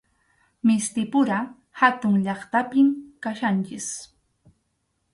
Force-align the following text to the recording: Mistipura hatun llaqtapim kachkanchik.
Mistipura 0.69 1.37
hatun 1.81 2.17
llaqtapim 2.25 2.89
kachkanchik. 3.23 3.87